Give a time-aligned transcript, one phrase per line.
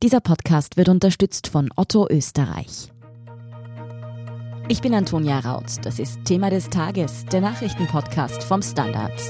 [0.00, 2.92] Dieser Podcast wird unterstützt von Otto Österreich.
[4.68, 5.64] Ich bin Antonia Raut.
[5.82, 9.20] Das ist Thema des Tages, der Nachrichtenpodcast vom Standard.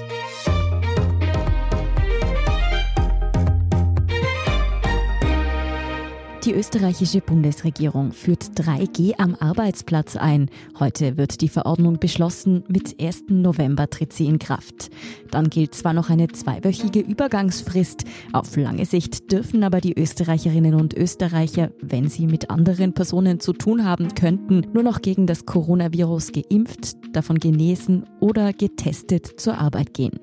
[6.49, 10.49] Die österreichische Bundesregierung führt 3G am Arbeitsplatz ein.
[10.79, 12.65] Heute wird die Verordnung beschlossen.
[12.69, 13.25] Mit 1.
[13.29, 14.89] November tritt sie in Kraft.
[15.31, 18.05] Dann gilt zwar noch eine zweiwöchige Übergangsfrist.
[18.33, 23.53] Auf lange Sicht dürfen aber die Österreicherinnen und Österreicher, wenn sie mit anderen Personen zu
[23.53, 29.93] tun haben könnten, nur noch gegen das Coronavirus geimpft, davon genesen oder getestet zur Arbeit
[29.93, 30.19] gehen.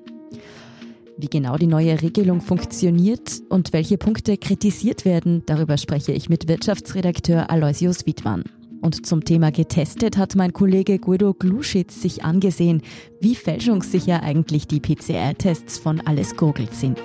[1.18, 6.46] Wie genau die neue Regelung funktioniert und welche Punkte kritisiert werden, darüber spreche ich mit
[6.46, 8.44] Wirtschaftsredakteur Aloysius Wiedmann.
[8.82, 12.82] Und zum Thema getestet hat mein Kollege Guido Gluschitz sich angesehen,
[13.18, 17.00] wie fälschungssicher eigentlich die PCR-Tests von Alles Gurgelt sind.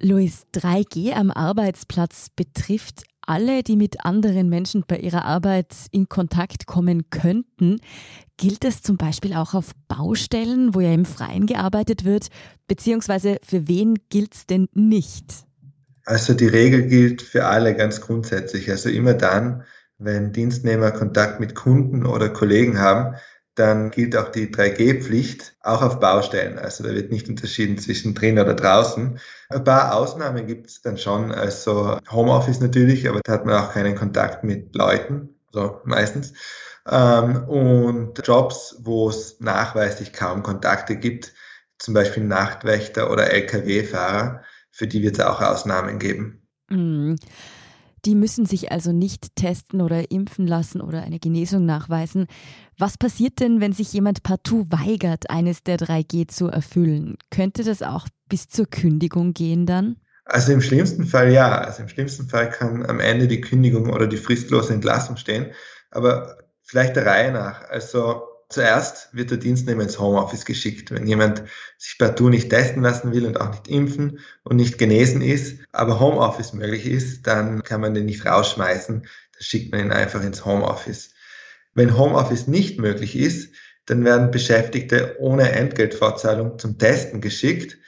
[0.00, 6.66] Luis, 3G am Arbeitsplatz betrifft alle, die mit anderen Menschen bei ihrer Arbeit in Kontakt
[6.66, 7.80] kommen könnten.
[8.36, 12.26] Gilt das zum Beispiel auch auf Baustellen, wo ja im Freien gearbeitet wird?
[12.66, 15.46] Beziehungsweise für wen gilt es denn nicht?
[16.04, 18.68] Also die Regel gilt für alle ganz grundsätzlich.
[18.68, 19.62] Also immer dann,
[19.98, 23.14] wenn Dienstnehmer Kontakt mit Kunden oder Kollegen haben,
[23.54, 26.58] dann gilt auch die 3G-Pflicht auch auf Baustellen.
[26.58, 29.18] Also da wird nicht unterschieden zwischen drin oder draußen.
[29.48, 31.32] Ein paar Ausnahmen gibt es dann schon.
[31.32, 36.32] Also Homeoffice natürlich, aber da hat man auch keinen Kontakt mit Leuten, so meistens.
[36.88, 41.32] Ähm, und Jobs, wo es nachweislich kaum Kontakte gibt,
[41.78, 46.46] zum Beispiel Nachtwächter oder Lkw-Fahrer, für die wird es auch Ausnahmen geben.
[46.68, 47.16] Mm.
[48.04, 52.26] Die müssen sich also nicht testen oder impfen lassen oder eine Genesung nachweisen.
[52.78, 57.16] Was passiert denn, wenn sich jemand partout weigert, eines der 3G zu erfüllen?
[57.30, 59.96] Könnte das auch bis zur Kündigung gehen dann?
[60.24, 61.58] Also im schlimmsten Fall ja.
[61.58, 65.52] Also im schlimmsten Fall kann am Ende die Kündigung oder die fristlose Entlassung stehen.
[65.90, 67.68] Aber vielleicht der Reihe nach.
[67.68, 70.90] Also Zuerst wird der Dienstnehmer ins Homeoffice geschickt.
[70.90, 71.44] Wenn jemand
[71.78, 76.00] sich partout nicht testen lassen will und auch nicht impfen und nicht genesen ist, aber
[76.00, 79.02] Homeoffice möglich ist, dann kann man den nicht rausschmeißen.
[79.02, 81.14] Da schickt man ihn einfach ins Homeoffice.
[81.74, 83.54] Wenn Homeoffice nicht möglich ist,
[83.86, 87.78] dann werden Beschäftigte ohne Entgeltfortzahlung zum Testen geschickt.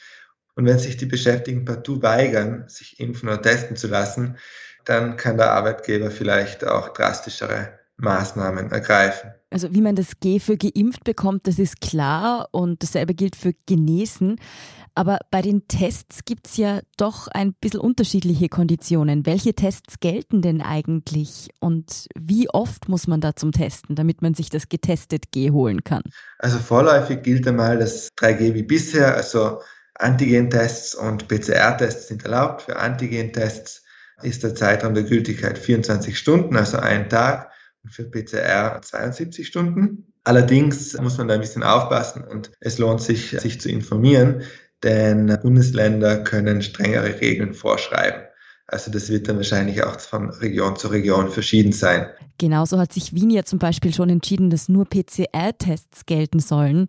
[0.54, 4.38] Und wenn sich die Beschäftigten partout weigern, sich impfen oder testen zu lassen,
[4.84, 9.30] dann kann der Arbeitgeber vielleicht auch drastischere Maßnahmen ergreifen.
[9.50, 13.52] Also wie man das G für geimpft bekommt, das ist klar und dasselbe gilt für
[13.66, 14.36] genesen.
[14.94, 19.24] Aber bei den Tests gibt es ja doch ein bisschen unterschiedliche Konditionen.
[19.24, 24.34] Welche Tests gelten denn eigentlich und wie oft muss man da zum Testen, damit man
[24.34, 26.02] sich das getestet G holen kann?
[26.38, 29.60] Also vorläufig gilt einmal das 3G wie bisher, also
[29.94, 32.62] Antigen-Tests und PCR-Tests sind erlaubt.
[32.62, 33.82] Für Antigen-Tests
[34.22, 37.50] ist der Zeitraum der Gültigkeit 24 Stunden, also ein Tag
[37.88, 40.12] für PCR 72 Stunden.
[40.24, 44.42] Allerdings muss man da ein bisschen aufpassen und es lohnt sich, sich zu informieren,
[44.82, 48.22] denn Bundesländer können strengere Regeln vorschreiben.
[48.66, 52.06] Also das wird dann wahrscheinlich auch von Region zu Region verschieden sein.
[52.38, 56.86] Genauso hat sich Wien ja zum Beispiel schon entschieden, dass nur PCR-Tests gelten sollen.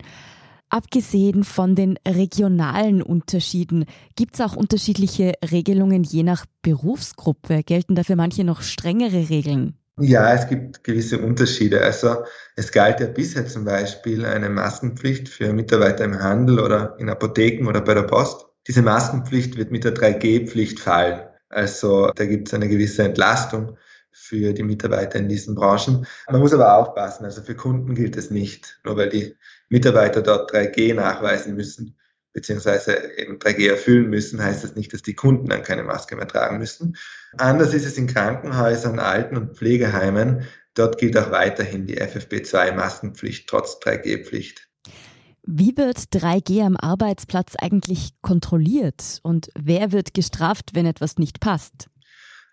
[0.70, 7.64] Abgesehen von den regionalen Unterschieden, gibt es auch unterschiedliche Regelungen je nach Berufsgruppe?
[7.64, 9.78] Gelten da für manche noch strengere Regeln?
[10.00, 11.82] Ja, es gibt gewisse Unterschiede.
[11.82, 12.24] Also
[12.56, 17.68] es galt ja bisher zum Beispiel eine Maskenpflicht für Mitarbeiter im Handel oder in Apotheken
[17.68, 18.48] oder bei der Post.
[18.68, 21.22] Diese Maskenpflicht wird mit der 3G-Pflicht fallen.
[21.50, 23.78] Also da gibt es eine gewisse Entlastung
[24.12, 26.08] für die Mitarbeiter in diesen Branchen.
[26.28, 29.36] Man muss aber aufpassen, also für Kunden gilt es nicht, nur weil die
[29.70, 31.98] Mitarbeiter dort 3G nachweisen müssen
[32.34, 36.28] beziehungsweise eben 3G erfüllen müssen, heißt das nicht, dass die Kunden dann keine Maske mehr
[36.28, 36.98] tragen müssen.
[37.38, 40.48] Anders ist es in Krankenhäusern, Alten- und Pflegeheimen.
[40.74, 44.68] Dort gilt auch weiterhin die FFP2-Maskenpflicht trotz 3G-Pflicht.
[45.46, 51.90] Wie wird 3G am Arbeitsplatz eigentlich kontrolliert und wer wird gestraft, wenn etwas nicht passt?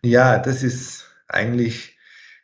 [0.03, 1.97] Ja, das ist eigentlich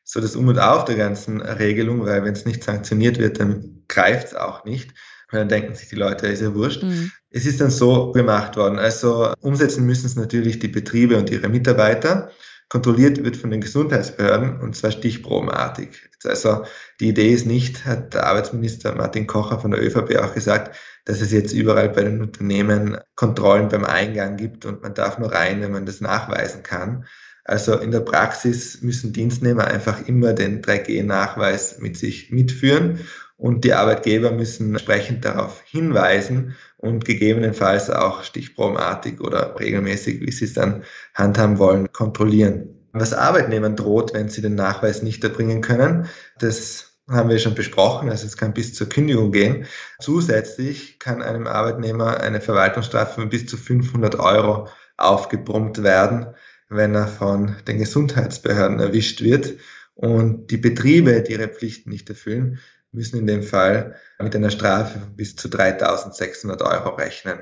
[0.05, 3.82] so das Um und Auf der ganzen Regelung, weil wenn es nicht sanktioniert wird, dann
[3.88, 4.90] greift es auch nicht.
[5.32, 6.84] Und dann denken sich die Leute, ist ja wurscht.
[6.84, 7.11] Mhm.
[7.37, 8.79] Es ist dann so gemacht worden.
[8.79, 12.31] Also umsetzen müssen es natürlich die Betriebe und ihre Mitarbeiter.
[12.71, 16.09] Kontrolliert wird von den Gesundheitsbehörden und zwar stichprobenartig.
[16.25, 16.65] Also
[16.99, 21.21] die Idee ist nicht, hat der Arbeitsminister Martin Kocher von der ÖVP auch gesagt, dass
[21.21, 25.61] es jetzt überall bei den Unternehmen Kontrollen beim Eingang gibt und man darf nur rein,
[25.61, 27.05] wenn man das nachweisen kann.
[27.44, 33.00] Also in der Praxis müssen Dienstnehmer einfach immer den 3G-Nachweis mit sich mitführen
[33.37, 40.47] und die Arbeitgeber müssen entsprechend darauf hinweisen und gegebenenfalls auch stichprobenartig oder regelmäßig, wie sie
[40.47, 40.85] es dann
[41.15, 42.69] handhaben wollen, kontrollieren.
[42.93, 48.09] Was Arbeitnehmern droht, wenn sie den Nachweis nicht erbringen können, das haben wir schon besprochen,
[48.09, 49.67] also es kann bis zur Kündigung gehen.
[50.00, 56.27] Zusätzlich kann einem Arbeitnehmer eine Verwaltungsstrafe von bis zu 500 Euro aufgebrummt werden,
[56.69, 59.55] wenn er von den Gesundheitsbehörden erwischt wird.
[59.94, 62.59] Und die Betriebe, die ihre Pflichten nicht erfüllen,
[62.93, 67.38] müssen in dem Fall mit einer Strafe von bis zu 3600 Euro rechnen.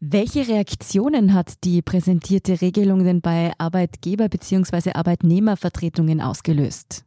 [0.00, 4.92] Welche Reaktionen hat die präsentierte Regelung denn bei Arbeitgeber- bzw.
[4.92, 7.04] Arbeitnehmervertretungen ausgelöst?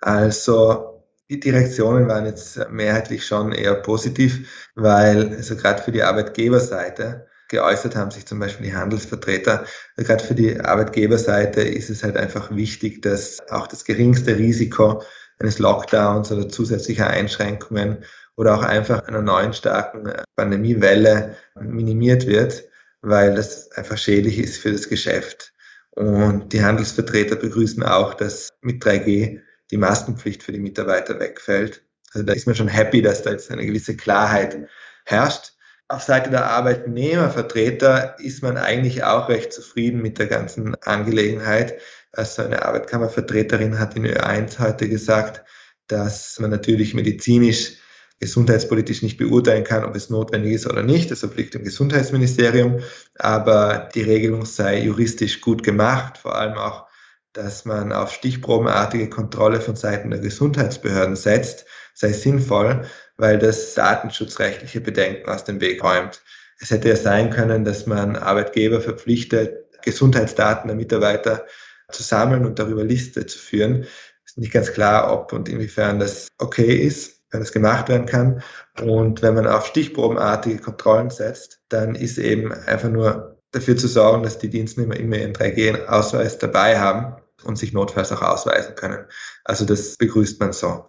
[0.00, 7.26] Also die Reaktionen waren jetzt mehrheitlich schon eher positiv, weil also gerade für die Arbeitgeberseite
[7.48, 9.64] geäußert haben sich zum Beispiel die Handelsvertreter.
[9.96, 15.02] Gerade für die Arbeitgeberseite ist es halt einfach wichtig, dass auch das geringste Risiko
[15.38, 18.04] eines Lockdowns oder zusätzlicher Einschränkungen
[18.36, 22.64] oder auch einfach einer neuen starken Pandemiewelle minimiert wird,
[23.02, 25.52] weil das einfach schädlich ist für das Geschäft.
[25.90, 29.40] Und die Handelsvertreter begrüßen auch, dass mit 3G
[29.70, 31.82] die Maskenpflicht für die Mitarbeiter wegfällt.
[32.12, 34.68] Also da ist man schon happy, dass da jetzt eine gewisse Klarheit
[35.04, 35.54] herrscht.
[35.88, 41.80] Auf Seite der Arbeitnehmervertreter ist man eigentlich auch recht zufrieden mit der ganzen Angelegenheit.
[42.12, 45.44] Also eine Arbeitkammervertreterin hat in Ö1 heute gesagt,
[45.86, 47.76] dass man natürlich medizinisch
[48.18, 51.10] gesundheitspolitisch nicht beurteilen kann, ob es notwendig ist oder nicht.
[51.10, 52.80] Das obliegt dem Gesundheitsministerium.
[53.18, 56.86] Aber die Regelung sei juristisch gut gemacht, vor allem auch,
[57.34, 62.86] dass man auf stichprobenartige Kontrolle von Seiten der Gesundheitsbehörden setzt, sei sinnvoll,
[63.18, 66.22] weil das datenschutzrechtliche Bedenken aus dem Weg räumt.
[66.58, 71.44] Es hätte ja sein können, dass man Arbeitgeber verpflichtet, Gesundheitsdaten der Mitarbeiter
[71.90, 73.82] zu sammeln und darüber Liste zu führen.
[74.24, 78.06] Es ist nicht ganz klar, ob und inwiefern das okay ist wenn es gemacht werden
[78.06, 78.42] kann.
[78.80, 84.22] Und wenn man auf stichprobenartige Kontrollen setzt, dann ist eben einfach nur dafür zu sorgen,
[84.22, 89.04] dass die Dienstnehmer immer ihren 3G-Ausweis dabei haben und sich notfalls auch ausweisen können.
[89.44, 90.84] Also das begrüßt man so.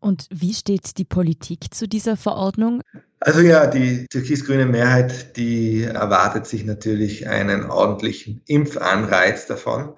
[0.00, 2.80] Und wie steht die Politik zu dieser Verordnung?
[3.20, 9.94] Also ja, die türkis-grüne Mehrheit, die erwartet sich natürlich einen ordentlichen Impfanreiz davon.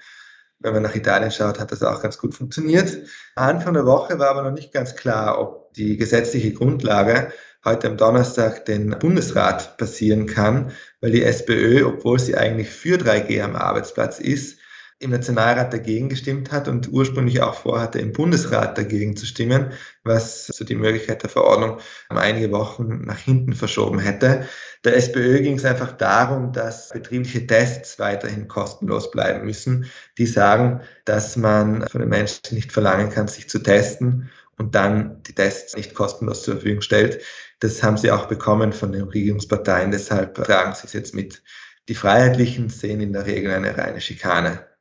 [0.63, 2.99] Wenn man nach Italien schaut, hat das auch ganz gut funktioniert.
[3.35, 7.33] Anfang der Woche war aber noch nicht ganz klar, ob die gesetzliche Grundlage
[7.65, 13.43] heute am Donnerstag den Bundesrat passieren kann, weil die SPÖ, obwohl sie eigentlich für 3G
[13.43, 14.59] am Arbeitsplatz ist,
[15.03, 19.73] im Nationalrat dagegen gestimmt hat und ursprünglich auch vorhatte, im Bundesrat dagegen zu stimmen,
[20.05, 21.79] was also die Möglichkeit der Verordnung
[22.09, 24.47] einige Wochen nach hinten verschoben hätte.
[24.85, 29.91] Der SPÖ ging es einfach darum, dass betriebliche Tests weiterhin kostenlos bleiben müssen.
[30.19, 35.23] Die sagen, dass man von den Menschen nicht verlangen kann, sich zu testen und dann
[35.25, 37.23] die Tests nicht kostenlos zur Verfügung stellt.
[37.59, 41.43] Das haben sie auch bekommen von den Regierungsparteien, deshalb tragen sie es jetzt mit.
[41.89, 44.72] Die Freiheitlichen sehen in der Regel eine reine Schikane.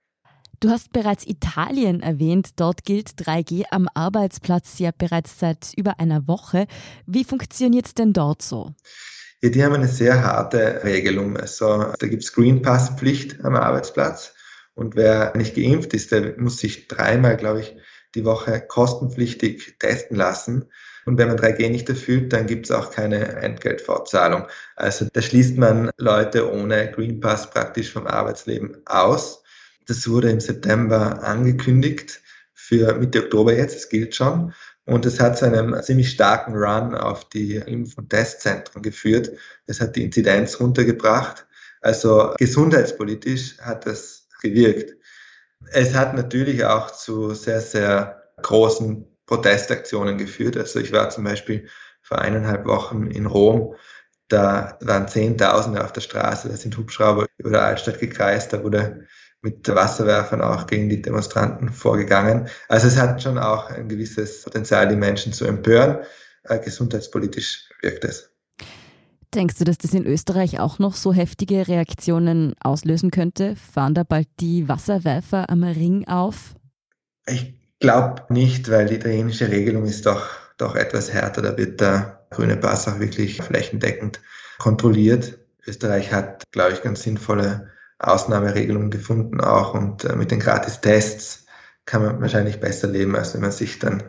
[0.61, 2.59] Du hast bereits Italien erwähnt.
[2.59, 6.67] Dort gilt 3G am Arbeitsplatz ja bereits seit über einer Woche.
[7.07, 8.75] Wie funktioniert es denn dort so?
[9.41, 11.35] Ja, die haben eine sehr harte Regelung.
[11.35, 14.35] Also da gibt es Green Pass Pflicht am Arbeitsplatz.
[14.75, 17.75] Und wer nicht geimpft ist, der muss sich dreimal, glaube ich,
[18.13, 20.65] die Woche kostenpflichtig testen lassen.
[21.07, 24.45] Und wenn man 3G nicht erfüllt, dann gibt es auch keine Entgeltfortzahlung.
[24.75, 29.41] Also da schließt man Leute ohne Green Pass praktisch vom Arbeitsleben aus.
[29.87, 32.21] Das wurde im September angekündigt
[32.53, 34.53] für Mitte Oktober jetzt, es gilt schon.
[34.85, 39.31] Und es hat zu einem ziemlich starken Run auf die Impf- und Testzentren geführt.
[39.65, 41.45] Es hat die Inzidenz runtergebracht.
[41.81, 44.95] Also gesundheitspolitisch hat das gewirkt.
[45.71, 50.57] Es hat natürlich auch zu sehr, sehr großen Protestaktionen geführt.
[50.57, 51.67] Also ich war zum Beispiel
[52.01, 53.75] vor eineinhalb Wochen in Rom.
[54.27, 59.07] Da waren Zehntausende auf der Straße, da sind Hubschrauber über der Altstadt gekreist, da wurde
[59.41, 62.47] mit Wasserwerfern auch gegen die Demonstranten vorgegangen.
[62.69, 65.99] Also es hat schon auch ein gewisses Potenzial, die Menschen zu empören.
[66.43, 68.29] Äh, gesundheitspolitisch wirkt es.
[69.33, 73.55] Denkst du, dass das in Österreich auch noch so heftige Reaktionen auslösen könnte?
[73.55, 76.55] Fahren da bald die Wasserwerfer am Ring auf?
[77.25, 81.41] Ich glaube nicht, weil die italienische Regelung ist doch, doch etwas härter.
[81.41, 84.19] Da wird der grüne Pass auch wirklich flächendeckend
[84.59, 85.39] kontrolliert.
[85.65, 87.69] Österreich hat, glaube ich, ganz sinnvolle
[88.01, 91.45] Ausnahmeregelungen gefunden auch und äh, mit den Gratis-Tests
[91.85, 94.03] kann man wahrscheinlich besser leben, als wenn man sich dann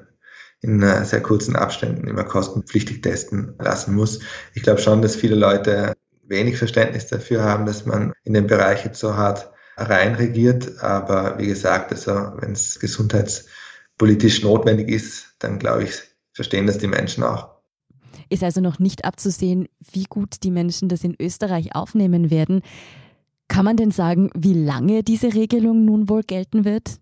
[0.61, 4.21] in äh, sehr kurzen Abständen immer kostenpflichtig testen lassen muss.
[4.55, 5.95] Ich glaube schon, dass viele Leute
[6.25, 10.83] wenig Verständnis dafür haben, dass man in den Bereich jetzt so hart reinregiert.
[10.83, 16.01] Aber wie gesagt, also wenn es gesundheitspolitisch notwendig ist, dann glaube ich,
[16.33, 17.51] verstehen das die Menschen auch.
[18.29, 22.63] Ist also noch nicht abzusehen, wie gut die Menschen das in Österreich aufnehmen werden.
[23.53, 26.97] Kann man denn sagen, wie lange diese Regelung nun wohl gelten wird?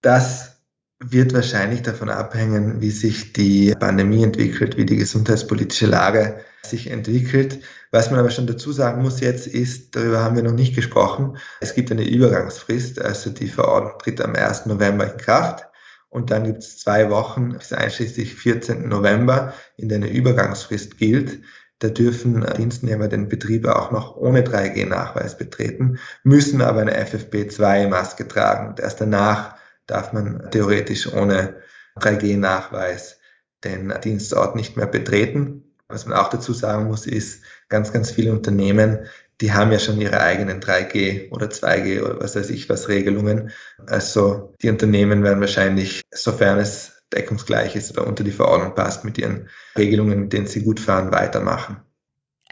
[0.00, 0.62] Das
[0.98, 7.60] wird wahrscheinlich davon abhängen, wie sich die Pandemie entwickelt, wie die gesundheitspolitische Lage sich entwickelt.
[7.90, 11.36] Was man aber schon dazu sagen muss jetzt ist, darüber haben wir noch nicht gesprochen,
[11.60, 14.64] es gibt eine Übergangsfrist, also die Verordnung tritt am 1.
[14.64, 15.66] November in Kraft
[16.08, 18.88] und dann gibt es zwei Wochen bis einschließlich 14.
[18.88, 21.42] November, in der eine Übergangsfrist gilt.
[21.80, 28.68] Da dürfen Dienstnehmer den Betrieb auch noch ohne 3G-Nachweis betreten, müssen aber eine FFP2-Maske tragen.
[28.68, 29.56] Und erst danach
[29.86, 31.56] darf man theoretisch ohne
[31.98, 33.18] 3G-Nachweis
[33.64, 35.74] den Dienstort nicht mehr betreten.
[35.88, 39.06] Was man auch dazu sagen muss, ist, ganz, ganz viele Unternehmen,
[39.40, 43.52] die haben ja schon ihre eigenen 3G oder 2G oder was weiß ich was Regelungen.
[43.86, 49.18] Also die Unternehmen werden wahrscheinlich, sofern es deckungsgleich ist oder unter die Verordnung passt, mit
[49.18, 51.78] ihren Regelungen, mit denen sie gut fahren, weitermachen.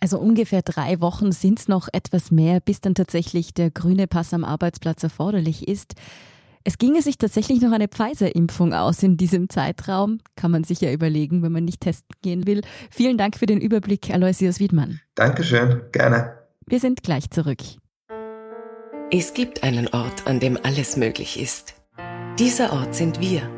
[0.01, 4.33] Also ungefähr drei Wochen sind es noch etwas mehr, bis dann tatsächlich der grüne Pass
[4.33, 5.95] am Arbeitsplatz erforderlich ist.
[6.65, 10.21] Es ginge sich tatsächlich noch eine Pfizer-Impfung aus in diesem Zeitraum.
[10.37, 12.61] Kann man sich ja überlegen, wenn man nicht testen gehen will.
[12.91, 15.01] Vielen Dank für den Überblick, Aloysius Wiedmann.
[15.15, 16.39] Dankeschön, gerne.
[16.67, 17.63] Wir sind gleich zurück.
[19.11, 21.75] Es gibt einen Ort, an dem alles möglich ist.
[22.39, 23.58] Dieser Ort sind wir.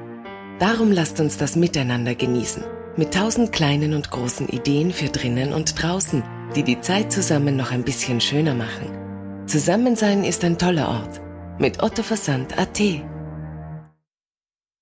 [0.60, 2.62] Darum lasst uns das miteinander genießen.
[2.98, 6.22] Mit tausend kleinen und großen Ideen für drinnen und draußen,
[6.54, 9.46] die die Zeit zusammen noch ein bisschen schöner machen.
[9.46, 11.22] Zusammensein ist ein toller Ort
[11.58, 12.78] mit Otto Versand.at.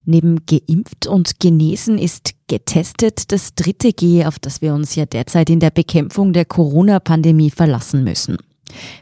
[0.05, 5.49] Neben geimpft und genesen ist getestet das dritte G, auf das wir uns ja derzeit
[5.49, 8.39] in der Bekämpfung der Corona-Pandemie verlassen müssen.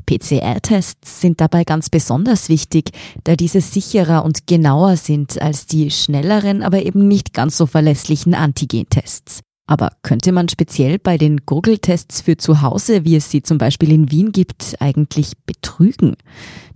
[0.07, 2.91] PCR-Tests sind dabei ganz besonders wichtig,
[3.25, 8.35] da diese sicherer und genauer sind als die schnelleren, aber eben nicht ganz so verlässlichen
[8.35, 9.43] Antigen-Tests.
[9.69, 13.91] Aber könnte man speziell bei den Gurgeltests für zu Hause, wie es sie zum Beispiel
[13.91, 16.17] in Wien gibt, eigentlich betrügen?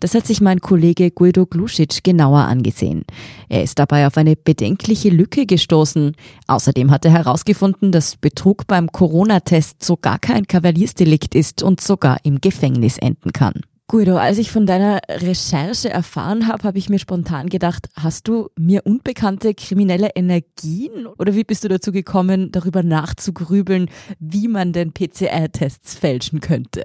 [0.00, 3.04] Das hat sich mein Kollege Guido Glusic genauer angesehen.
[3.48, 6.16] Er ist dabei auf eine bedenkliche Lücke gestoßen.
[6.48, 12.40] Außerdem hat er herausgefunden, dass Betrug beim Corona-Test sogar kein Kavaliersdelikt ist und sogar im
[12.40, 13.60] Gefängnis enden kann.
[13.90, 18.48] Guido, als ich von deiner Recherche erfahren habe, habe ich mir spontan gedacht, hast du
[18.56, 24.92] mir unbekannte kriminelle Energien oder wie bist du dazu gekommen, darüber nachzugrübeln, wie man denn
[24.92, 26.84] PCR-Tests fälschen könnte?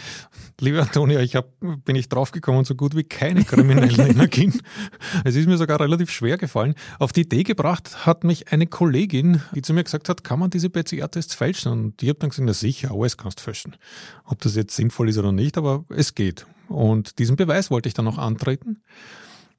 [0.61, 4.61] Lieber Antonia, ich hab, bin ich draufgekommen, so gut wie keine kriminellen Energien.
[5.25, 6.75] Es ist mir sogar relativ schwer gefallen.
[6.99, 10.51] Auf die Idee gebracht hat mich eine Kollegin, die zu mir gesagt hat, kann man
[10.51, 11.73] diese PCR-Tests fälschen?
[11.73, 13.77] Und ich habe dann gesagt, na sicher, alles kannst du fälschen.
[14.25, 16.47] Ob das jetzt sinnvoll ist oder nicht, aber es geht.
[16.69, 18.81] Und diesen Beweis wollte ich dann noch antreten.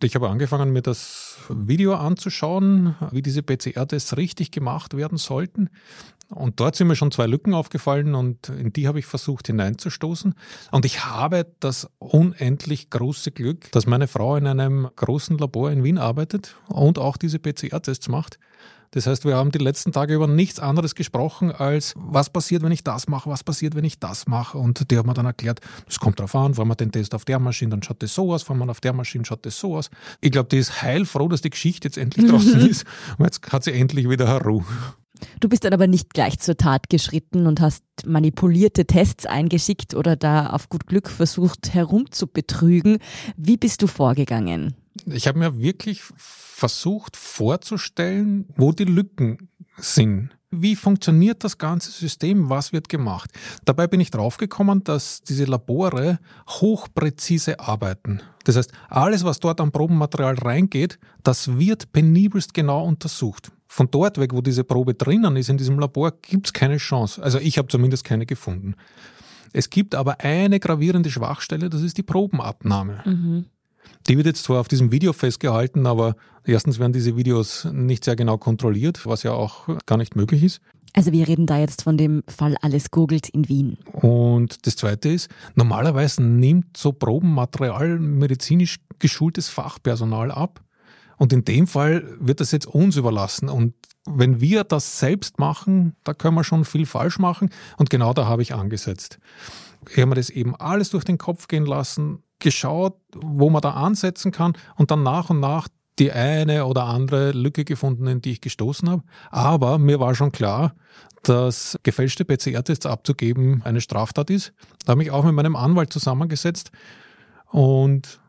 [0.02, 5.70] Ich habe angefangen, mir das Video anzuschauen, wie diese PCR-Tests richtig gemacht werden sollten.
[6.30, 10.36] Und dort sind mir schon zwei Lücken aufgefallen und in die habe ich versucht hineinzustoßen.
[10.72, 15.84] Und ich habe das unendlich große Glück, dass meine Frau in einem großen Labor in
[15.84, 18.38] Wien arbeitet und auch diese PCR-Tests macht.
[18.92, 22.72] Das heißt, wir haben die letzten Tage über nichts anderes gesprochen als, was passiert, wenn
[22.72, 24.58] ich das mache, was passiert, wenn ich das mache.
[24.58, 27.24] Und die hat mir dann erklärt, das kommt darauf an, wenn man den Test auf
[27.24, 29.78] der Maschine, dann schaut das so aus, wenn man auf der Maschine schaut das so
[29.78, 29.92] aus.
[30.22, 32.86] Ich glaube, die ist heilfroh, dass die Geschichte jetzt endlich draußen ist.
[33.18, 34.66] Und jetzt hat sie endlich wieder Ruhe.
[35.40, 40.16] Du bist dann aber nicht gleich zur Tat geschritten und hast manipulierte Tests eingeschickt oder
[40.16, 43.00] da auf gut Glück versucht herumzubetrügen.
[43.38, 44.76] Wie bist du vorgegangen?
[45.06, 50.39] Ich habe mir wirklich versucht vorzustellen, wo die Lücken sind.
[50.52, 52.50] Wie funktioniert das ganze System?
[52.50, 53.32] Was wird gemacht?
[53.66, 58.22] Dabei bin ich draufgekommen, dass diese Labore hochpräzise arbeiten.
[58.46, 63.52] Das heißt, alles, was dort an Probenmaterial reingeht, das wird penibelst genau untersucht.
[63.68, 67.22] Von dort weg, wo diese Probe drinnen ist, in diesem Labor, gibt es keine Chance.
[67.22, 68.74] Also ich habe zumindest keine gefunden.
[69.54, 73.04] Es gibt aber eine gravierende Schwachstelle, das ist die Probenabnahme.
[73.06, 73.46] Mhm.
[74.08, 78.16] Die wird jetzt zwar auf diesem Video festgehalten, aber erstens werden diese Videos nicht sehr
[78.16, 80.62] genau kontrolliert, was ja auch gar nicht möglich ist.
[80.94, 83.78] Also wir reden da jetzt von dem Fall Alles googelt in Wien.
[83.92, 90.62] Und das Zweite ist, normalerweise nimmt so Probenmaterial medizinisch geschultes Fachpersonal ab.
[91.18, 93.50] Und in dem Fall wird das jetzt uns überlassen.
[93.50, 97.50] Und wenn wir das selbst machen, da können wir schon viel falsch machen.
[97.78, 99.20] Und genau da habe ich angesetzt.
[99.90, 103.72] Ich habe mir das eben alles durch den Kopf gehen lassen, geschaut, wo man da
[103.72, 105.68] ansetzen kann und dann nach und nach
[106.00, 109.04] die eine oder andere Lücke gefunden, in die ich gestoßen habe.
[109.30, 110.74] Aber mir war schon klar,
[111.24, 114.54] dass gefälschte PCR-Tests abzugeben eine Straftat ist.
[114.86, 116.72] Da habe ich auch mit meinem Anwalt zusammengesetzt
[117.52, 118.20] und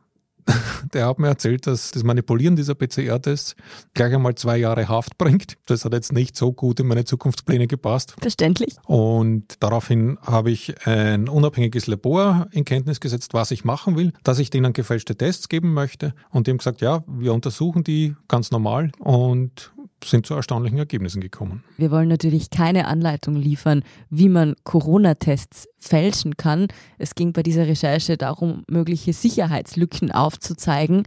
[0.92, 3.56] der hat mir erzählt, dass das Manipulieren dieser PCR-Tests
[3.94, 5.56] gleich einmal zwei Jahre Haft bringt.
[5.66, 8.14] Das hat jetzt nicht so gut in meine Zukunftspläne gepasst.
[8.20, 8.76] Verständlich.
[8.86, 14.38] Und daraufhin habe ich ein unabhängiges Labor in Kenntnis gesetzt, was ich machen will, dass
[14.38, 16.14] ich denen gefälschte Tests geben möchte.
[16.30, 19.72] Und die haben gesagt, ja, wir untersuchen die ganz normal und
[20.04, 21.62] sind zu erstaunlichen Ergebnissen gekommen.
[21.76, 26.68] Wir wollen natürlich keine Anleitung liefern, wie man Corona-Tests fälschen kann.
[26.98, 31.04] Es ging bei dieser Recherche darum, mögliche Sicherheitslücken aufzuzeigen.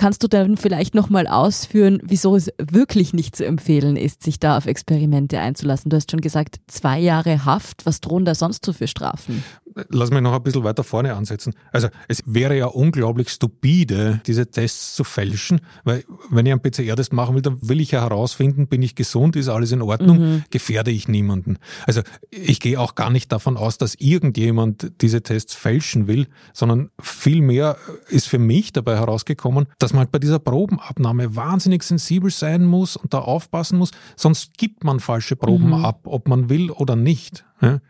[0.00, 4.56] Kannst du dann vielleicht nochmal ausführen, wieso es wirklich nicht zu empfehlen ist, sich da
[4.56, 5.90] auf Experimente einzulassen?
[5.90, 7.84] Du hast schon gesagt, zwei Jahre Haft.
[7.84, 9.44] Was drohen da sonst so für Strafen?
[9.88, 11.54] Lass mich noch ein bisschen weiter vorne ansetzen.
[11.70, 17.12] Also es wäre ja unglaublich stupide, diese Tests zu fälschen, weil wenn ich einen PCR-Test
[17.12, 20.44] machen will, dann will ich ja herausfinden, bin ich gesund, ist alles in Ordnung, mhm.
[20.50, 21.58] gefährde ich niemanden.
[21.86, 26.90] Also ich gehe auch gar nicht davon aus, dass irgendjemand diese Tests fälschen will, sondern
[27.00, 27.76] vielmehr
[28.08, 32.96] ist für mich dabei herausgekommen, dass man halt bei dieser Probenabnahme wahnsinnig sensibel sein muss
[32.96, 35.84] und da aufpassen muss, sonst gibt man falsche Proben mhm.
[35.84, 37.44] ab, ob man will oder nicht.
[37.60, 37.80] Ja?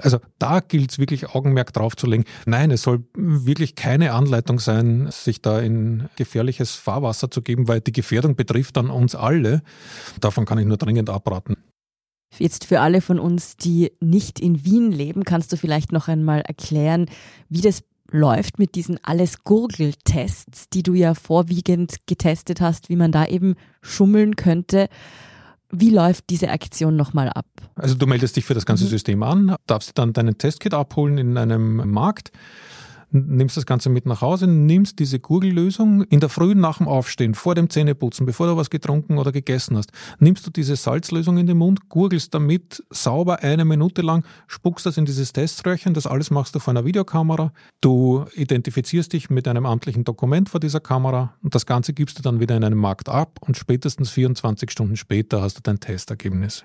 [0.00, 2.24] Also da gilt es wirklich Augenmerk drauf zu legen.
[2.46, 7.80] Nein, es soll wirklich keine Anleitung sein, sich da in gefährliches Fahrwasser zu geben, weil
[7.80, 9.62] die Gefährdung betrifft dann uns alle.
[10.20, 11.56] Davon kann ich nur dringend abraten.
[12.36, 16.42] Jetzt für alle von uns, die nicht in Wien leben, kannst du vielleicht noch einmal
[16.42, 17.06] erklären,
[17.48, 23.12] wie das läuft mit diesen alles Gurgeltests, die du ja vorwiegend getestet hast, wie man
[23.12, 24.88] da eben schummeln könnte.
[25.70, 27.46] Wie läuft diese Aktion nochmal ab?
[27.74, 28.88] Also du meldest dich für das ganze mhm.
[28.88, 32.32] System an, darfst dann deinen Testkit abholen in einem Markt
[33.10, 37.34] nimmst das Ganze mit nach Hause, nimmst diese Gurgellösung in der Früh nach dem Aufstehen,
[37.34, 41.46] vor dem Zähneputzen, bevor du was getrunken oder gegessen hast, nimmst du diese Salzlösung in
[41.46, 46.30] den Mund, gurgelst damit sauber eine Minute lang, spuckst das in dieses Teströhrchen, das alles
[46.30, 51.34] machst du vor einer Videokamera, du identifizierst dich mit einem amtlichen Dokument vor dieser Kamera
[51.42, 54.96] und das Ganze gibst du dann wieder in einem Markt ab und spätestens 24 Stunden
[54.96, 56.64] später hast du dein Testergebnis.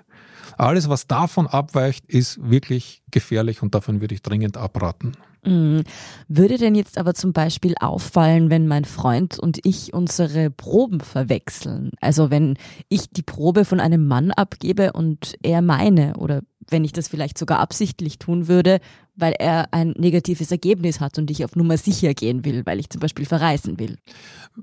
[0.56, 5.12] Alles, was davon abweicht, ist wirklich gefährlich und davon würde ich dringend abraten.
[5.46, 5.82] Mhm.
[6.28, 11.90] Würde denn jetzt aber zum Beispiel auffallen, wenn mein Freund und ich unsere Proben verwechseln?
[12.00, 12.56] Also wenn
[12.88, 17.38] ich die Probe von einem Mann abgebe und er meine oder wenn ich das vielleicht
[17.38, 18.80] sogar absichtlich tun würde,
[19.16, 22.90] weil er ein negatives Ergebnis hat und ich auf Nummer sicher gehen will, weil ich
[22.90, 23.98] zum Beispiel verreisen will.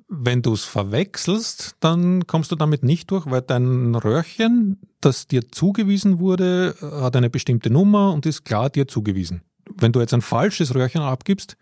[0.10, 5.50] Wenn du es verwechselst, dann kommst du damit nicht durch, weil dein Röhrchen, das dir
[5.52, 9.42] zugewiesen wurde, hat eine bestimmte Nummer und ist klar dir zugewiesen.
[9.78, 11.58] Wenn du jetzt ein falsches Röhrchen abgibst,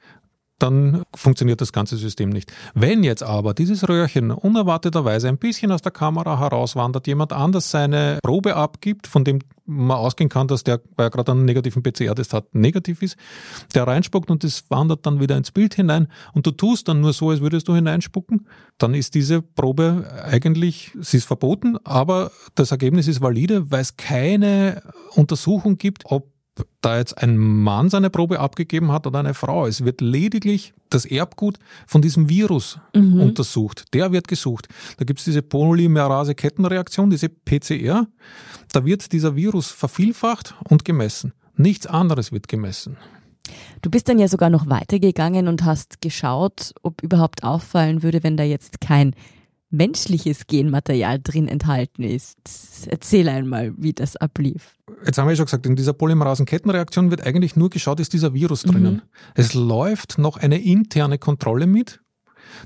[0.60, 2.52] dann funktioniert das ganze System nicht.
[2.74, 8.20] Wenn jetzt aber dieses Röhrchen unerwarteterweise ein bisschen aus der Kamera herauswandert, jemand anders seine
[8.22, 12.34] Probe abgibt, von dem man ausgehen kann, dass der, weil er gerade einen negativen PCR-Test
[12.34, 13.18] hat, negativ ist,
[13.76, 17.14] der reinspuckt und es wandert dann wieder ins Bild hinein und du tust dann nur
[17.14, 18.48] so, als würdest du hineinspucken,
[18.80, 23.96] dann ist diese Probe eigentlich, sie ist verboten, aber das Ergebnis ist valide, weil es
[23.96, 24.82] keine
[25.14, 26.32] Untersuchung gibt, ob
[26.82, 29.66] da jetzt ein Mann seine Probe abgegeben hat oder eine Frau.
[29.66, 33.22] Es wird lediglich das Erbgut von diesem Virus mhm.
[33.22, 33.94] untersucht.
[33.94, 34.68] Der wird gesucht.
[34.98, 38.08] Da gibt es diese Polymerase-Kettenreaktion, diese PCR.
[38.72, 41.34] Da wird dieser Virus vervielfacht und gemessen.
[41.56, 42.98] Nichts anderes wird gemessen.
[43.82, 48.38] Du bist dann ja sogar noch weitergegangen und hast geschaut, ob überhaupt auffallen würde, wenn
[48.38, 49.16] da jetzt kein
[49.70, 52.88] menschliches Genmaterial drin enthalten ist.
[52.88, 54.79] Erzähl einmal, wie das ablief.
[55.06, 58.34] Jetzt haben wir ja schon gesagt, in dieser Polymerasenkettenreaktion wird eigentlich nur geschaut, ist dieser
[58.34, 58.96] Virus drinnen.
[58.96, 59.02] Mhm.
[59.36, 62.02] Es läuft noch eine interne Kontrolle mit.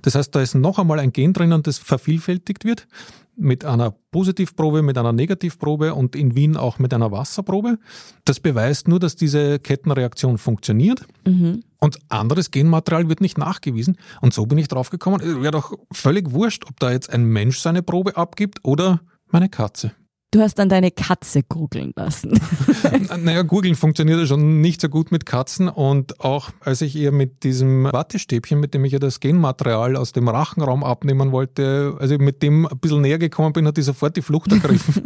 [0.02, 2.88] Das heißt, da ist noch einmal ein Gen drinnen, das vervielfältigt wird
[3.36, 7.80] mit einer Positivprobe, mit einer Negativprobe und in Wien auch mit einer Wasserprobe.
[8.26, 11.06] Das beweist nur, dass diese Kettenreaktion funktioniert.
[11.26, 11.64] Mhm.
[11.80, 13.98] Und anderes Genmaterial wird nicht nachgewiesen.
[14.22, 15.20] Und so bin ich drauf gekommen.
[15.20, 19.50] Es wäre doch völlig wurscht, ob da jetzt ein Mensch seine Probe abgibt oder meine
[19.50, 19.92] Katze.
[20.34, 22.34] Du hast dann deine Katze googeln lassen.
[23.24, 27.12] naja, googeln funktioniert ja schon nicht so gut mit Katzen und auch als ich ihr
[27.12, 32.18] mit diesem Wattestäbchen, mit dem ich ja das Genmaterial aus dem Rachenraum abnehmen wollte, also
[32.18, 35.04] mit dem ein bisschen näher gekommen bin, hat die sofort die Flucht ergriffen.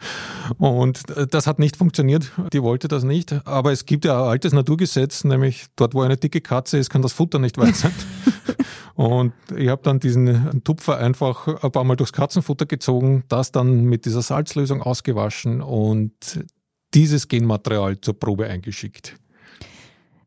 [0.58, 2.30] und das hat nicht funktioniert.
[2.52, 3.34] Die wollte das nicht.
[3.46, 7.00] Aber es gibt ja ein altes Naturgesetz, nämlich dort, wo eine dicke Katze ist, kann
[7.00, 7.92] das Futter nicht weit sein.
[8.94, 13.84] Und ich habe dann diesen Tupfer einfach ein paar Mal durchs Katzenfutter gezogen, das dann
[13.84, 16.44] mit dieser Salzlösung ausgewaschen und
[16.94, 19.16] dieses Genmaterial zur Probe eingeschickt.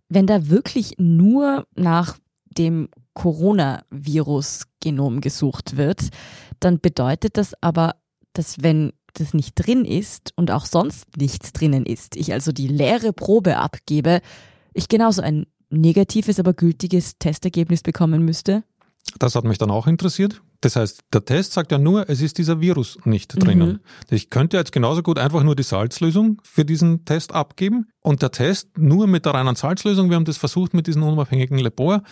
[0.08, 6.10] Wenn da wirklich nur nach dem Coronavirus-Genom gesucht wird,
[6.60, 7.96] dann bedeutet das aber,
[8.34, 12.68] dass wenn das nicht drin ist und auch sonst nichts drinnen ist, ich also die
[12.68, 14.22] leere Probe abgebe,
[14.74, 18.64] ich genauso ein negatives, aber gültiges Testergebnis bekommen müsste?
[19.18, 20.42] Das hat mich dann auch interessiert.
[20.62, 23.40] Das heißt, der Test sagt ja nur, es ist dieser Virus nicht mhm.
[23.40, 23.80] drinnen.
[24.10, 28.32] Ich könnte jetzt genauso gut einfach nur die Salzlösung für diesen Test abgeben und der
[28.32, 32.04] Test nur mit der reinen Salzlösung, wir haben das versucht mit diesem unabhängigen Labor,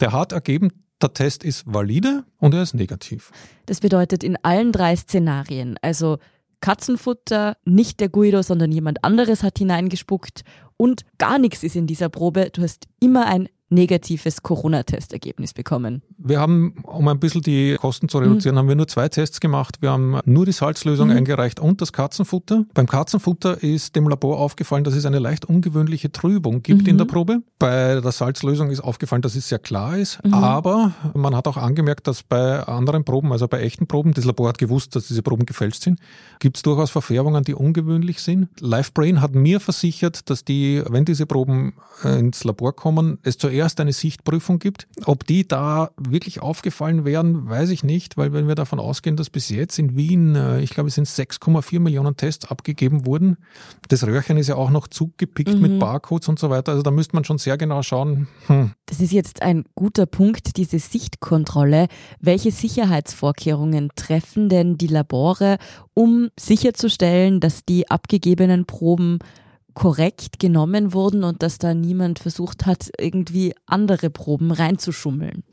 [0.00, 0.70] der hat ergeben,
[1.02, 3.30] der Test ist valide und er ist negativ.
[3.66, 6.18] Das bedeutet in allen drei Szenarien, also
[6.60, 10.42] Katzenfutter, nicht der Guido, sondern jemand anderes hat hineingespuckt
[10.76, 12.50] und gar nichts ist in dieser Probe.
[12.52, 16.02] Du hast immer ein negatives Corona-Testergebnis bekommen.
[16.18, 18.60] Wir haben, um ein bisschen die Kosten zu reduzieren, mhm.
[18.60, 19.78] haben wir nur zwei Tests gemacht.
[19.80, 21.16] Wir haben nur die Salzlösung mhm.
[21.16, 22.64] eingereicht und das Katzenfutter.
[22.74, 26.88] Beim Katzenfutter ist dem Labor aufgefallen, dass es eine leicht ungewöhnliche Trübung gibt mhm.
[26.88, 27.42] in der Probe.
[27.58, 30.24] Bei der Salzlösung ist aufgefallen, dass es sehr klar ist.
[30.24, 30.34] Mhm.
[30.34, 34.48] Aber man hat auch angemerkt, dass bei anderen Proben, also bei echten Proben, das Labor
[34.48, 35.98] hat gewusst, dass diese Proben gefälscht sind,
[36.38, 38.48] gibt es durchaus Verfärbungen, die ungewöhnlich sind.
[38.60, 41.74] LiveBrain hat mir versichert, dass die, wenn diese Proben
[42.04, 44.86] ins Labor kommen, es zuerst zuerst eine Sichtprüfung gibt.
[45.06, 49.30] Ob die da wirklich aufgefallen wären, weiß ich nicht, weil wenn wir davon ausgehen, dass
[49.30, 53.38] bis jetzt in Wien, äh, ich glaube, es sind 6,4 Millionen Tests abgegeben wurden.
[53.88, 55.60] Das Röhrchen ist ja auch noch zugepickt mhm.
[55.62, 56.72] mit Barcodes und so weiter.
[56.72, 58.28] Also da müsste man schon sehr genau schauen.
[58.46, 58.72] Hm.
[58.84, 61.88] Das ist jetzt ein guter Punkt, diese Sichtkontrolle.
[62.20, 65.56] Welche Sicherheitsvorkehrungen treffen denn die Labore,
[65.94, 69.18] um sicherzustellen, dass die abgegebenen Proben
[69.76, 75.44] korrekt genommen wurden und dass da niemand versucht hat, irgendwie andere Proben reinzuschummeln.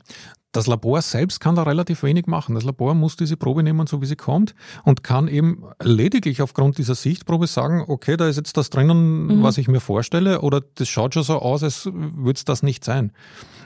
[0.50, 2.54] Das Labor selbst kann da relativ wenig machen.
[2.54, 6.78] Das Labor muss diese Probe nehmen, so wie sie kommt, und kann eben lediglich aufgrund
[6.78, 9.42] dieser Sichtprobe sagen, okay, da ist jetzt das drinnen, mhm.
[9.42, 12.82] was ich mir vorstelle, oder das schaut schon so aus, als würde es das nicht
[12.84, 13.12] sein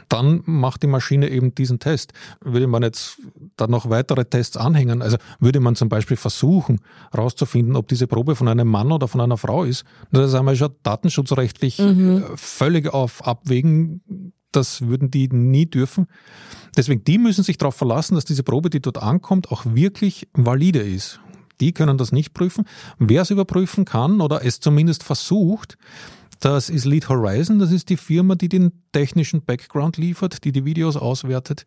[0.09, 2.13] dann macht die Maschine eben diesen Test.
[2.41, 3.19] Würde man jetzt
[3.57, 6.81] dann noch weitere Tests anhängen, also würde man zum Beispiel versuchen,
[7.13, 10.57] herauszufinden, ob diese Probe von einem Mann oder von einer Frau ist, das haben wir
[10.57, 12.09] schon datenschutzrechtlich mhm.
[12.09, 14.03] Äh, völlig auf Abwägen
[14.53, 16.07] das würden die nie dürfen.
[16.77, 20.81] Deswegen, die müssen sich darauf verlassen, dass diese Probe, die dort ankommt, auch wirklich valide
[20.81, 21.21] ist.
[21.61, 22.65] Die können das nicht prüfen.
[22.99, 25.77] Wer es überprüfen kann oder es zumindest versucht,
[26.41, 30.65] das ist Lead Horizon, das ist die Firma, die den technischen Background liefert, die die
[30.65, 31.65] Videos auswertet.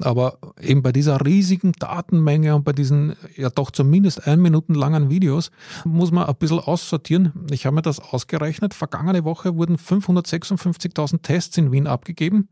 [0.00, 5.10] Aber eben bei dieser riesigen Datenmenge und bei diesen ja doch zumindest ein Minuten langen
[5.10, 5.50] Videos
[5.84, 7.32] muss man ein bisschen aussortieren.
[7.50, 8.74] Ich habe mir das ausgerechnet.
[8.74, 12.48] Vergangene Woche wurden 556.000 Tests in Wien abgegeben.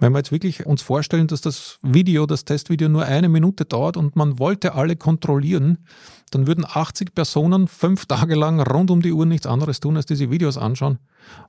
[0.00, 3.98] Wenn wir jetzt wirklich uns vorstellen, dass das Video, das Testvideo nur eine Minute dauert
[3.98, 5.76] und man wollte alle kontrollieren,
[6.30, 10.06] dann würden 80 Personen fünf Tage lang rund um die Uhr nichts anderes tun, als
[10.06, 10.98] diese Videos anschauen.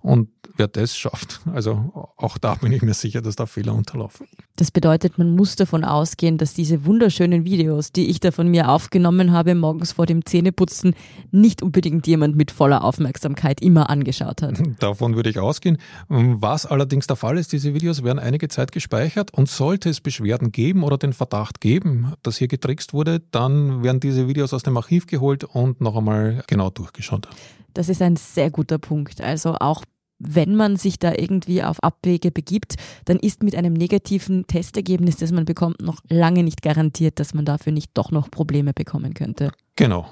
[0.02, 4.28] Und wer das schafft, also auch da bin ich mir sicher, dass da Fehler unterlaufen.
[4.56, 8.70] Das bedeutet, man muss davon ausgehen, dass diese wunderschönen Videos, die ich da von mir
[8.70, 10.94] aufgenommen habe, morgens vor dem Zähneputzen,
[11.32, 14.62] nicht unbedingt jemand mit voller Aufmerksamkeit immer angeschaut hat.
[14.80, 15.78] Davon würde ich ausgehen.
[16.10, 20.52] Was allerdings der Fall ist, diese Videos werden einige Zeit gespeichert und sollte es Beschwerden
[20.52, 24.78] geben oder den Verdacht geben, dass hier getrickst wurde, dann werden diese Videos aus dem
[24.78, 27.28] Archiv geholt und noch einmal genau durchgeschaut.
[27.74, 29.22] Das ist ein sehr guter Punkt.
[29.22, 29.84] Also auch
[30.24, 35.32] wenn man sich da irgendwie auf Abwege begibt, dann ist mit einem negativen Testergebnis, das
[35.32, 39.52] man bekommt, noch lange nicht garantiert, dass man dafür nicht doch noch Probleme bekommen könnte.
[39.76, 40.08] Genau.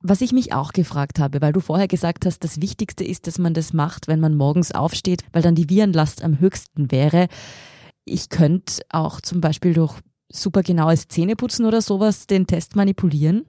[0.00, 3.38] Was ich mich auch gefragt habe, weil du vorher gesagt hast, das Wichtigste ist, dass
[3.38, 7.28] man das macht, wenn man morgens aufsteht, weil dann die Virenlast am höchsten wäre.
[8.04, 9.94] Ich könnte auch zum Beispiel durch
[10.30, 13.46] super genaues Zähneputzen oder sowas den Test manipulieren.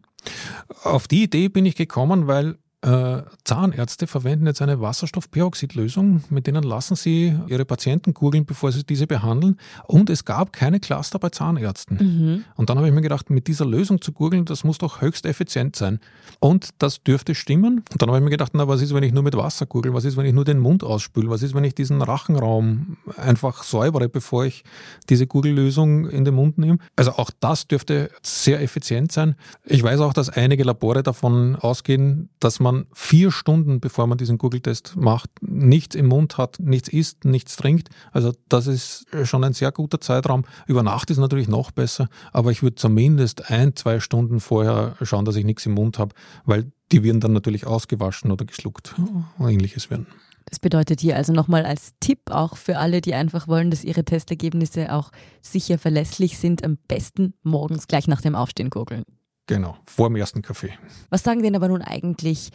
[0.84, 6.64] Auf die Idee bin ich gekommen, weil äh, Zahnärzte verwenden jetzt eine Wasserstoffperoxidlösung, mit denen
[6.64, 9.58] lassen sie ihre Patienten gurgeln, bevor sie diese behandeln.
[9.88, 11.98] Und es gab keine Cluster bei Zahnärzten.
[11.98, 12.46] Mhm.
[12.56, 15.26] Und dann habe ich mir gedacht, mit dieser Lösung zu gurgeln, das muss doch höchst
[15.26, 16.00] effizient sein.
[16.40, 17.84] Und das dürfte stimmen.
[17.92, 19.96] Und dann habe ich mir gedacht, na, was ist, wenn ich nur mit Wasser gurgel?
[19.96, 21.28] Was ist, wenn ich nur den Mund ausspüle?
[21.30, 24.64] Was ist, wenn ich diesen Rachenraum einfach säubere, bevor ich
[25.10, 26.78] diese Gurgellösung in den Mund nehme?
[26.96, 29.36] Also auch das dürfte sehr effizient sein.
[29.64, 34.18] Ich weiß auch, dass einige Labore davon ausgehen, dass man man vier Stunden, bevor man
[34.18, 37.90] diesen Google-Test macht, nichts im Mund hat, nichts isst, nichts trinkt.
[38.12, 40.46] Also das ist schon ein sehr guter Zeitraum.
[40.68, 45.26] Über Nacht ist natürlich noch besser, aber ich würde zumindest ein, zwei Stunden vorher schauen,
[45.26, 48.96] dass ich nichts im Mund habe, weil die werden dann natürlich ausgewaschen oder geschluckt
[49.40, 50.08] oder ähnliches werden.
[50.46, 54.06] Das bedeutet hier also nochmal als Tipp auch für alle, die einfach wollen, dass ihre
[54.06, 55.12] Testergebnisse auch
[55.42, 59.06] sicher verlässlich sind, am besten morgens gleich nach dem Aufstehen gurgeln.
[59.48, 60.74] Genau, vor dem ersten Kaffee.
[61.10, 62.50] Was sagen denn aber nun eigentlich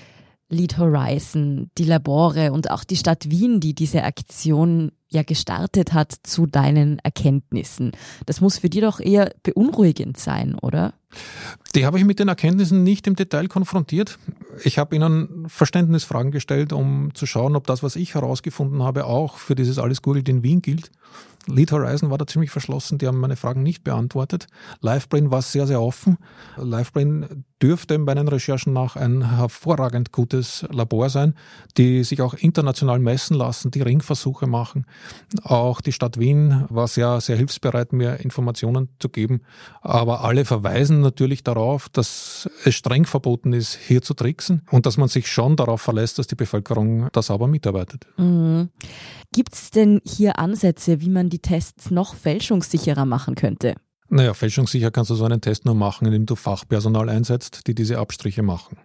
[0.48, 6.12] Lead Horizon, die Labore und auch die Stadt Wien, die diese Aktion ja gestartet hat,
[6.24, 7.92] zu deinen Erkenntnissen?
[8.26, 10.94] Das muss für dich doch eher beunruhigend sein, oder?
[11.76, 14.18] Die habe ich mit den Erkenntnissen nicht im Detail konfrontiert.
[14.64, 19.38] Ich habe ihnen Verständnisfragen gestellt, um zu schauen, ob das, was ich herausgefunden habe, auch
[19.38, 20.90] für dieses Alles Google in Wien gilt.
[21.50, 24.46] Lead Horizon war da ziemlich verschlossen, die haben meine Fragen nicht beantwortet.
[24.80, 26.18] Livebrain war sehr, sehr offen.
[26.56, 31.34] Livebrain dürfte meinen Recherchen nach ein hervorragend gutes Labor sein,
[31.76, 34.86] die sich auch international messen lassen, die Ringversuche machen.
[35.42, 39.42] Auch die Stadt Wien war sehr, sehr hilfsbereit, mir Informationen zu geben.
[39.82, 44.96] Aber alle verweisen natürlich darauf, dass es streng verboten ist, hier zu tricksen und dass
[44.96, 48.06] man sich schon darauf verlässt, dass die Bevölkerung da sauber mitarbeitet.
[48.16, 48.70] Mhm.
[49.32, 53.74] Gibt es denn hier Ansätze, wie man die Tests noch fälschungssicherer machen könnte?
[54.08, 57.98] Naja, fälschungssicher kannst du so einen Test nur machen, indem du Fachpersonal einsetzt, die diese
[57.98, 58.76] Abstriche machen.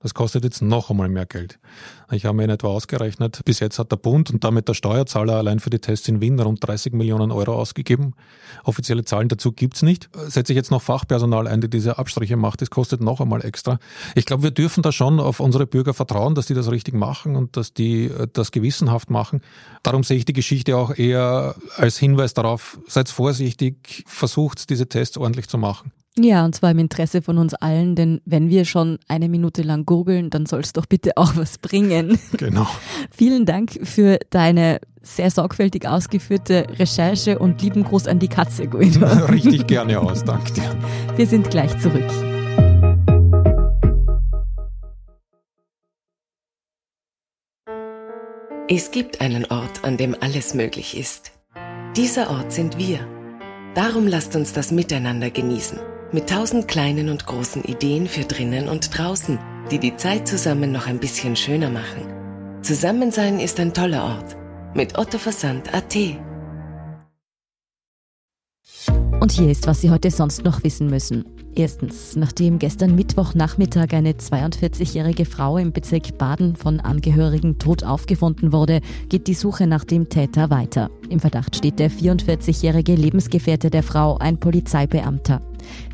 [0.00, 1.58] Das kostet jetzt noch einmal mehr Geld.
[2.12, 5.34] Ich habe mir in etwa ausgerechnet, bis jetzt hat der Bund und damit der Steuerzahler
[5.34, 8.14] allein für die Tests in Wien rund 30 Millionen Euro ausgegeben.
[8.62, 10.08] Offizielle Zahlen dazu gibt's nicht.
[10.28, 13.80] Setze ich jetzt noch Fachpersonal ein, die diese Abstriche macht, das kostet noch einmal extra.
[14.14, 17.34] Ich glaube, wir dürfen da schon auf unsere Bürger vertrauen, dass die das richtig machen
[17.34, 19.40] und dass die äh, das gewissenhaft machen.
[19.82, 25.18] Darum sehe ich die Geschichte auch eher als Hinweis darauf, seid vorsichtig, versucht diese Tests
[25.18, 25.90] ordentlich zu machen.
[26.24, 29.86] Ja, und zwar im Interesse von uns allen, denn wenn wir schon eine Minute lang
[29.86, 32.18] gurgeln, dann soll es doch bitte auch was bringen.
[32.38, 32.66] Genau.
[33.10, 39.06] Vielen Dank für deine sehr sorgfältig ausgeführte Recherche und lieben Gruß an die Katze, Guido.
[39.28, 40.76] Richtig gerne aus, danke dir.
[41.16, 42.04] Wir sind gleich zurück.
[48.68, 51.32] Es gibt einen Ort, an dem alles möglich ist.
[51.96, 53.00] Dieser Ort sind wir.
[53.74, 55.78] Darum lasst uns das miteinander genießen.
[56.10, 59.38] Mit tausend kleinen und großen Ideen für drinnen und draußen,
[59.70, 62.62] die die Zeit zusammen noch ein bisschen schöner machen.
[62.62, 64.36] Zusammensein ist ein toller Ort.
[64.74, 65.94] Mit Otto Versand AT.
[69.20, 71.26] Und hier ist, was Sie heute sonst noch wissen müssen.
[71.54, 78.80] Erstens, nachdem gestern Mittwochnachmittag eine 42-jährige Frau im Bezirk Baden von Angehörigen tot aufgefunden wurde,
[79.10, 80.88] geht die Suche nach dem Täter weiter.
[81.10, 85.42] Im Verdacht steht der 44-jährige Lebensgefährte der Frau, ein Polizeibeamter.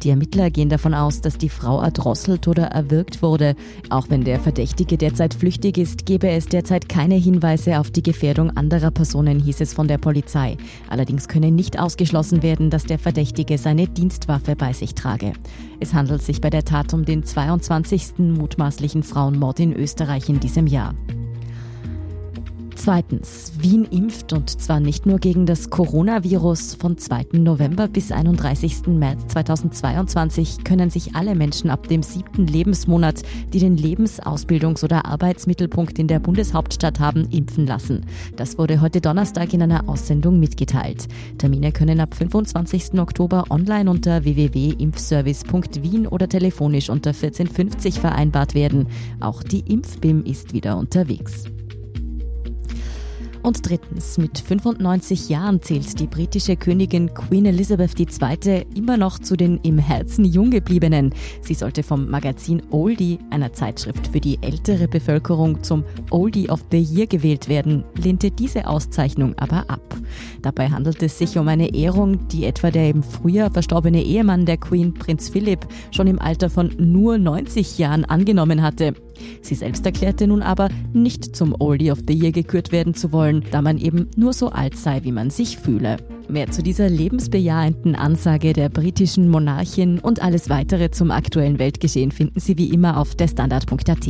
[0.02, 3.56] Die Ermittler gehen davon aus, dass die Frau erdrosselt oder erwürgt wurde.
[3.90, 8.50] Auch wenn der Verdächtige derzeit flüchtig ist, gebe es derzeit keine Hinweise auf die Gefährdung
[8.56, 10.56] anderer Personen, hieß es von der Polizei.
[10.88, 15.32] Allerdings könne nicht ausgeschlossen werden, dass der Verdächtige seine Dienstwaffe bei sich trage.
[15.80, 18.18] Es handelt sich bei der Tat um den 22.
[18.18, 20.94] mutmaßlichen Frauenmord in Österreich in diesem Jahr.
[22.76, 26.74] Zweitens, Wien impft und zwar nicht nur gegen das Coronavirus.
[26.74, 27.26] Von 2.
[27.32, 28.88] November bis 31.
[28.88, 35.06] März 2022 können sich alle Menschen ab dem siebten Lebensmonat, die den Lebens-, Ausbildungs- oder
[35.06, 38.04] Arbeitsmittelpunkt in der Bundeshauptstadt haben, impfen lassen.
[38.37, 41.06] Das wurde heute Donnerstag in einer Aussendung mitgeteilt.
[41.38, 42.98] Termine können ab 25.
[42.98, 48.88] Oktober online unter www.impfservice.wien oder telefonisch unter 1450 vereinbart werden.
[49.20, 51.44] Auch die Impfbim ist wieder unterwegs.
[53.44, 58.64] Und drittens, mit 95 Jahren zählt die britische Königin Queen Elizabeth II.
[58.74, 61.12] immer noch zu den im Herzen jung gebliebenen.
[61.42, 66.78] Sie sollte vom Magazin Oldie, einer Zeitschrift für die ältere Bevölkerung, zum Oldie of the
[66.78, 69.94] Year gewählt werden, lehnte diese Auszeichnung aber ab.
[70.40, 74.57] Dabei handelt es sich um eine Ehrung, die etwa der im Frühjahr verstorbene Ehemann der
[74.57, 78.94] Queen, Prinz Philipp, schon im Alter von nur 90 Jahren angenommen hatte.
[79.42, 83.44] Sie selbst erklärte nun aber, nicht zum Oldie of the Year gekürt werden zu wollen,
[83.50, 85.96] da man eben nur so alt sei, wie man sich fühle.
[86.28, 92.40] Mehr zu dieser lebensbejahenden Ansage der britischen Monarchin und alles weitere zum aktuellen Weltgeschehen finden
[92.40, 94.08] Sie wie immer auf derstandard.at.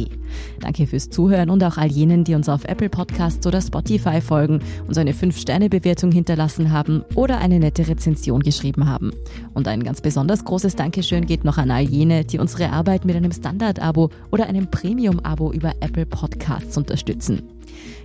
[0.60, 4.60] Danke fürs Zuhören und auch all jenen, die uns auf Apple Podcasts oder Spotify folgen,
[4.86, 9.10] uns eine 5-Sterne-Bewertung hinterlassen haben oder eine nette Rezension geschrieben haben.
[9.52, 13.16] Und ein ganz besonders großes Dankeschön geht noch an all jene, die unsere Arbeit mit
[13.16, 17.53] einem Standard-Abo oder einem Premium-Abo über Apple Podcasts unterstützen.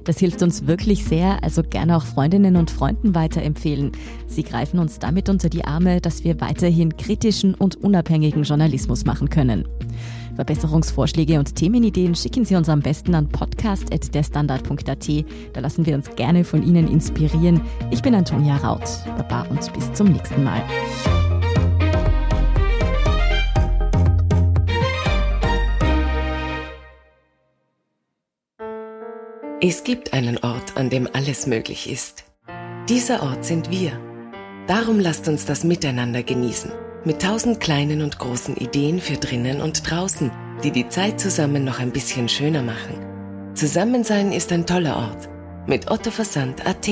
[0.03, 3.91] Das hilft uns wirklich sehr, also gerne auch Freundinnen und Freunden weiterempfehlen.
[4.27, 9.29] Sie greifen uns damit unter die Arme, dass wir weiterhin kritischen und unabhängigen Journalismus machen
[9.29, 9.65] können.
[10.35, 15.09] Verbesserungsvorschläge und Themenideen schicken Sie uns am besten an podcast.derstandard.at.
[15.51, 17.59] Da lassen wir uns gerne von Ihnen inspirieren.
[17.91, 18.87] Ich bin Antonia Raut.
[19.17, 20.63] Baba und bis zum nächsten Mal.
[29.61, 32.23] Es gibt einen Ort, an dem alles möglich ist.
[32.87, 33.91] Dieser Ort sind wir.
[34.67, 36.71] Darum lasst uns das miteinander genießen.
[37.03, 40.31] Mit tausend kleinen und großen Ideen für drinnen und draußen,
[40.63, 43.53] die die Zeit zusammen noch ein bisschen schöner machen.
[43.53, 45.27] Zusammensein ist ein toller Ort.
[45.67, 46.87] Mit Otto Versand AT.